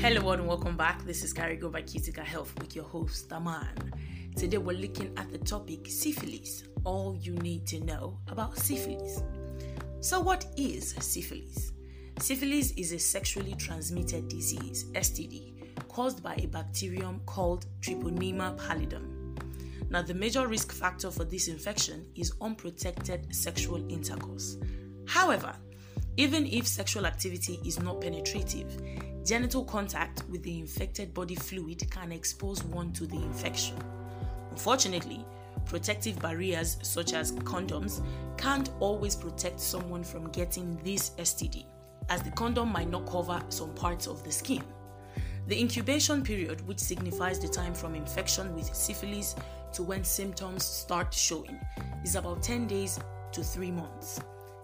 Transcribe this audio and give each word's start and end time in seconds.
Hello 0.00 0.30
and 0.30 0.46
welcome 0.46 0.76
back. 0.76 1.04
This 1.04 1.24
is 1.24 1.34
Carigo 1.34 1.72
by 1.72 1.82
Cutica 1.82 2.22
Health 2.22 2.56
with 2.60 2.76
your 2.76 2.84
host, 2.84 3.32
Aman. 3.32 3.92
Today 4.36 4.58
we're 4.58 4.78
looking 4.78 5.12
at 5.16 5.28
the 5.32 5.38
topic 5.38 5.88
syphilis, 5.88 6.62
all 6.84 7.16
you 7.20 7.32
need 7.34 7.66
to 7.66 7.80
know 7.80 8.16
about 8.28 8.56
syphilis. 8.56 9.24
So, 9.98 10.20
what 10.20 10.46
is 10.56 10.94
syphilis? 11.00 11.72
Syphilis 12.20 12.70
is 12.76 12.92
a 12.92 12.98
sexually 13.00 13.54
transmitted 13.56 14.28
disease, 14.28 14.84
STD, 14.92 15.88
caused 15.88 16.22
by 16.22 16.36
a 16.36 16.46
bacterium 16.46 17.20
called 17.26 17.66
Treponema 17.80 18.56
pallidum. 18.56 19.36
Now, 19.90 20.02
the 20.02 20.14
major 20.14 20.46
risk 20.46 20.70
factor 20.70 21.10
for 21.10 21.24
this 21.24 21.48
infection 21.48 22.06
is 22.14 22.34
unprotected 22.40 23.34
sexual 23.34 23.84
intercourse. 23.90 24.58
However, 25.08 25.56
even 26.18 26.46
if 26.46 26.66
sexual 26.66 27.06
activity 27.06 27.60
is 27.64 27.80
not 27.80 28.00
penetrative, 28.00 28.76
genital 29.24 29.64
contact 29.64 30.24
with 30.28 30.42
the 30.42 30.58
infected 30.58 31.14
body 31.14 31.36
fluid 31.36 31.88
can 31.92 32.10
expose 32.10 32.64
one 32.64 32.92
to 32.92 33.06
the 33.06 33.14
infection. 33.14 33.76
Unfortunately, 34.50 35.24
protective 35.64 36.18
barriers 36.18 36.76
such 36.82 37.12
as 37.12 37.30
condoms 37.30 38.04
can't 38.36 38.70
always 38.80 39.14
protect 39.14 39.60
someone 39.60 40.02
from 40.02 40.28
getting 40.32 40.76
this 40.82 41.10
STD, 41.18 41.64
as 42.08 42.20
the 42.24 42.32
condom 42.32 42.72
might 42.72 42.90
not 42.90 43.06
cover 43.06 43.40
some 43.48 43.72
parts 43.74 44.08
of 44.08 44.24
the 44.24 44.32
skin. 44.32 44.64
The 45.46 45.60
incubation 45.60 46.24
period, 46.24 46.66
which 46.66 46.80
signifies 46.80 47.38
the 47.38 47.48
time 47.48 47.74
from 47.74 47.94
infection 47.94 48.56
with 48.56 48.74
syphilis 48.74 49.36
to 49.72 49.84
when 49.84 50.02
symptoms 50.02 50.64
start 50.64 51.14
showing, 51.14 51.60
is 52.02 52.16
about 52.16 52.42
10 52.42 52.66
days 52.66 52.98
to 53.30 53.44
3 53.44 53.70
months. 53.70 54.20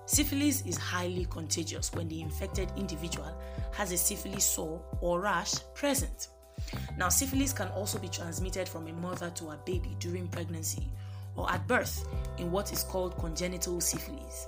Syphilis 0.07 0.63
is 0.67 0.77
highly 0.77 1.27
contagious 1.31 1.93
when 1.95 2.09
the 2.09 2.21
infected 2.21 2.71
individual 2.77 3.33
has 3.73 3.91
a 3.91 3.97
syphilis 3.97 4.45
sore 4.45 4.83
or 5.01 5.21
rash 5.21 5.55
present. 5.75 6.29
Now, 6.99 7.09
syphilis 7.09 7.53
can 7.53 7.69
also 7.69 7.99
be 7.99 8.09
transmitted 8.09 8.69
from 8.69 8.87
a 8.87 8.93
mother 8.93 9.31
to 9.37 9.51
a 9.51 9.57
baby 9.65 9.97
during 9.99 10.29
pregnancy 10.29 10.91
or 11.37 11.51
at 11.51 11.67
birth 11.67 12.07
in 12.39 12.51
what 12.51 12.73
is 12.73 12.85
called 12.85 13.17
congenital 13.19 13.81
syphilis. 13.81 14.47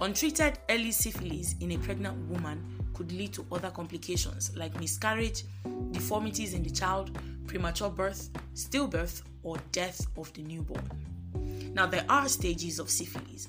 Untreated 0.00 0.58
early 0.70 0.92
syphilis 0.92 1.56
in 1.60 1.72
a 1.72 1.78
pregnant 1.78 2.16
woman 2.28 2.64
could 2.94 3.10
lead 3.12 3.32
to 3.32 3.46
other 3.50 3.70
complications 3.70 4.56
like 4.56 4.78
miscarriage, 4.78 5.44
deformities 5.90 6.54
in 6.54 6.62
the 6.62 6.70
child, 6.70 7.18
premature 7.46 7.90
birth, 7.90 8.30
stillbirth, 8.54 9.22
or 9.42 9.56
death 9.72 10.06
of 10.16 10.32
the 10.34 10.42
newborn. 10.42 10.88
Now, 11.74 11.86
there 11.86 12.04
are 12.08 12.28
stages 12.28 12.78
of 12.78 12.88
syphilis. 12.88 13.48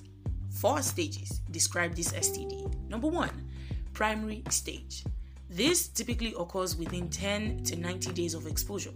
Four 0.58 0.82
stages 0.82 1.42
describe 1.52 1.94
this 1.94 2.14
STD. 2.14 2.90
Number 2.90 3.08
one, 3.08 3.30
primary 3.94 4.42
stage. 4.50 5.04
This 5.52 5.88
typically 5.88 6.34
occurs 6.38 6.76
within 6.76 7.10
10 7.10 7.64
to 7.66 7.76
90 7.76 8.12
days 8.14 8.34
of 8.34 8.48
exposure 8.48 8.94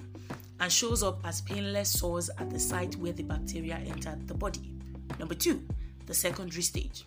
and 0.60 0.72
shows 0.72 1.04
up 1.04 1.20
as 1.24 1.42
painless 1.42 1.92
sores 1.92 2.32
at 2.40 2.50
the 2.50 2.58
site 2.58 2.96
where 2.96 3.14
the 3.14 3.22
bacteria 3.22 3.76
entered 3.76 4.28
the 4.28 4.34
body. 4.34 4.74
Number 5.20 5.36
two, 5.36 5.62
the 6.08 6.16
secondary 6.16 6.64
stage. 6.64 7.06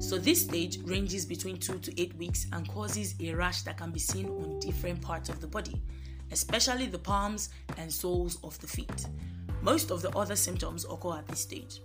So, 0.00 0.18
this 0.18 0.42
stage 0.42 0.78
ranges 0.84 1.24
between 1.24 1.56
2 1.56 1.78
to 1.78 1.98
8 2.00 2.16
weeks 2.16 2.46
and 2.52 2.68
causes 2.68 3.14
a 3.20 3.32
rash 3.32 3.62
that 3.62 3.78
can 3.78 3.90
be 3.90 4.00
seen 4.00 4.28
on 4.28 4.58
different 4.60 5.00
parts 5.00 5.30
of 5.30 5.40
the 5.40 5.46
body, 5.46 5.80
especially 6.30 6.86
the 6.86 6.98
palms 6.98 7.48
and 7.78 7.90
soles 7.90 8.36
of 8.44 8.58
the 8.60 8.66
feet. 8.66 9.06
Most 9.62 9.90
of 9.90 10.02
the 10.02 10.10
other 10.10 10.36
symptoms 10.36 10.84
occur 10.84 11.16
at 11.16 11.26
this 11.26 11.40
stage. 11.40 11.80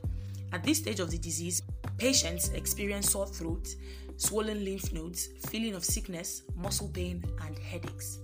At 0.52 0.64
this 0.64 0.78
stage 0.80 1.00
of 1.00 1.12
the 1.12 1.18
disease, 1.18 1.62
patients 1.98 2.50
experience 2.50 3.12
sore 3.12 3.28
throat, 3.28 3.76
swollen 4.18 4.64
lymph 4.64 4.94
nodes, 4.94 5.30
feeling 5.50 5.76
of 5.76 5.84
sickness, 5.84 6.44
muscle 6.56 6.90
pain, 6.90 7.24
and 7.46 7.58
headaches. 7.58 8.20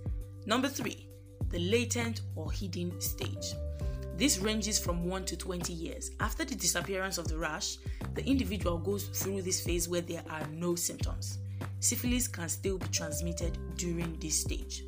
Number 0.46 0.68
three, 0.68 1.08
the 1.50 1.58
latent 1.58 2.22
or 2.34 2.50
hidden 2.50 3.00
stage. 3.00 3.54
This 4.16 4.38
ranges 4.38 4.78
from 4.78 5.06
1 5.06 5.24
to 5.26 5.36
20 5.36 5.72
years. 5.72 6.10
After 6.20 6.44
the 6.44 6.54
disappearance 6.54 7.18
of 7.18 7.28
the 7.28 7.36
rash, 7.36 7.78
the 8.14 8.24
individual 8.24 8.78
goes 8.78 9.04
through 9.04 9.42
this 9.42 9.60
phase 9.60 9.88
where 9.88 10.00
there 10.00 10.22
are 10.30 10.46
no 10.48 10.74
symptoms. 10.74 11.38
Syphilis 11.80 12.28
can 12.28 12.48
still 12.48 12.78
be 12.78 12.86
transmitted 12.88 13.58
during 13.76 14.16
this 14.20 14.38
stage. 14.38 14.84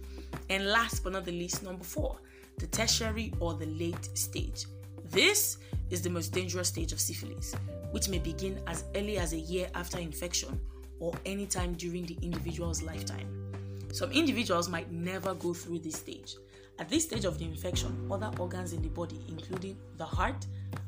And 0.51 0.67
last 0.67 1.03
but 1.03 1.13
not 1.15 1.25
the 1.25 1.33
least, 1.33 1.63
number 1.63 1.85
four, 1.85 2.19
the 2.59 2.67
tertiary 2.67 3.33
or 3.41 3.55
the 3.55 3.67
late 3.67 4.17
stage. 4.17 4.67
This 5.15 5.59
is 5.91 6.03
the 6.03 6.11
most 6.11 6.33
dangerous 6.33 6.67
stage 6.67 6.91
of 6.91 6.99
syphilis, 6.99 7.55
which 7.93 8.09
may 8.09 8.19
begin 8.19 8.61
as 8.67 8.83
early 8.97 9.17
as 9.17 9.33
a 9.33 9.39
year 9.39 9.69
after 9.77 10.01
infection 10.01 10.61
or 10.99 11.15
anytime 11.25 11.75
during 11.75 12.05
the 12.05 12.19
individual's 12.21 12.83
lifetime. 12.83 13.53
Some 13.93 14.11
individuals 14.11 14.69
might 14.69 14.91
never 14.91 15.33
go 15.35 15.55
through 15.55 15.79
this 15.79 15.95
stage. 15.95 16.35
At 16.81 16.89
this 16.89 17.05
stage 17.05 17.25
of 17.27 17.39
the 17.39 17.45
infection, 17.45 18.09
other 18.11 18.29
organs 18.41 18.73
in 18.73 18.83
the 18.83 18.89
body, 18.89 19.21
including 19.29 19.77
the 19.99 20.05
heart, 20.05 20.47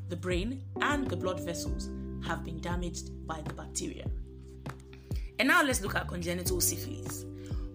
the 0.09 0.17
brain, 0.17 0.61
and 0.81 1.07
the 1.07 1.15
blood 1.15 1.39
vessels, 1.39 1.89
have 2.27 2.43
been 2.43 2.59
damaged 2.59 3.25
by 3.25 3.39
the 3.39 3.53
bacteria. 3.53 4.07
And 5.39 5.47
now 5.47 5.63
let's 5.63 5.79
look 5.79 5.95
at 5.95 6.09
congenital 6.09 6.59
syphilis. 6.59 7.23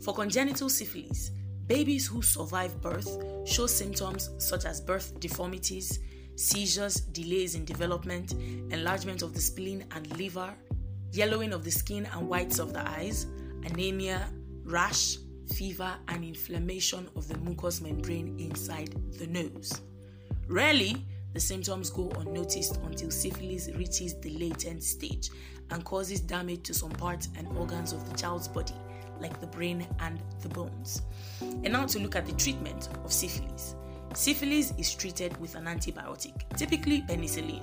For 0.03 0.13
congenital 0.13 0.69
syphilis, 0.69 1.31
babies 1.67 2.07
who 2.07 2.21
survive 2.21 2.79
birth 2.83 3.09
show 3.49 3.67
symptoms 3.67 4.29
such 4.37 4.67
as 4.67 4.83
birth 4.83 5.19
deformities, 5.19 5.99
seizures, 6.43 6.97
delays 6.97 7.55
in 7.55 7.65
development, 7.65 8.33
enlargement 8.73 9.23
of 9.23 9.33
the 9.33 9.41
spleen 9.41 9.85
and 9.93 10.19
liver, 10.19 10.53
yellowing 11.13 11.53
of 11.53 11.65
the 11.65 11.71
skin 11.71 12.07
and 12.13 12.29
whites 12.29 12.59
of 12.59 12.73
the 12.73 12.89
eyes, 12.91 13.27
anemia, 13.65 14.29
rash, 14.65 15.17
fever, 15.55 15.95
and 16.09 16.25
inflammation 16.25 17.09
of 17.15 17.29
the 17.29 17.39
mucous 17.39 17.81
membrane 17.81 18.37
inside 18.39 18.95
the 19.19 19.27
nose. 19.27 19.83
Rarely, 20.49 21.07
the 21.33 21.41
symptoms 21.41 21.91
go 21.91 22.11
unnoticed 22.19 22.77
until 22.85 23.11
syphilis 23.11 23.69
reaches 23.77 24.19
the 24.21 24.31
latent 24.31 24.83
stage 24.83 25.31
and 25.71 25.85
causes 25.85 26.21
damage 26.21 26.65
to 26.65 26.75
some 26.75 26.91
parts 26.91 27.29
and 27.37 27.47
organs 27.57 27.93
of 27.93 28.09
the 28.11 28.17
child's 28.17 28.49
body, 28.49 28.75
like 29.21 29.41
the 29.41 29.47
brain 29.47 29.87
and 30.01 30.21
the 30.41 30.49
bones. 30.49 31.03
And 31.41 31.73
now 31.73 31.87
to 31.87 31.99
look 32.01 32.17
at 32.17 32.27
the 32.27 32.33
treatment 32.33 32.89
of 33.05 33.13
syphilis. 33.13 33.77
Syphilis 34.15 34.75
is 34.77 34.95
treated 34.95 35.39
with 35.41 35.55
an 35.55 35.65
antibiotic, 35.65 36.35
typically 36.57 37.01
penicillin. 37.03 37.63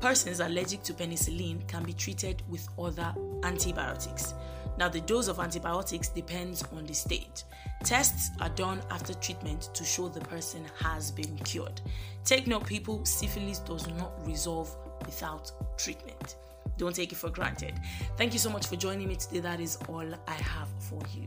Persons 0.00 0.38
allergic 0.38 0.82
to 0.84 0.94
penicillin 0.94 1.66
can 1.66 1.82
be 1.82 1.92
treated 1.92 2.42
with 2.48 2.68
other 2.78 3.12
antibiotics. 3.42 4.34
Now, 4.78 4.88
the 4.88 5.00
dose 5.00 5.26
of 5.26 5.40
antibiotics 5.40 6.08
depends 6.08 6.62
on 6.72 6.86
the 6.86 6.94
stage. 6.94 7.42
Tests 7.82 8.30
are 8.40 8.48
done 8.50 8.80
after 8.90 9.12
treatment 9.14 9.70
to 9.74 9.84
show 9.84 10.08
the 10.08 10.20
person 10.20 10.64
has 10.80 11.10
been 11.10 11.36
cured. 11.38 11.80
Take 12.24 12.46
note, 12.46 12.64
people, 12.64 13.04
syphilis 13.04 13.58
does 13.58 13.88
not 13.88 14.12
resolve 14.24 14.74
without 15.04 15.50
treatment. 15.76 16.36
Don't 16.78 16.94
take 16.94 17.12
it 17.12 17.16
for 17.16 17.28
granted. 17.28 17.74
Thank 18.16 18.32
you 18.32 18.38
so 18.38 18.50
much 18.50 18.66
for 18.66 18.76
joining 18.76 19.08
me 19.08 19.16
today. 19.16 19.40
That 19.40 19.60
is 19.60 19.78
all 19.88 20.06
I 20.26 20.34
have 20.34 20.68
for 20.78 21.00
you. 21.14 21.26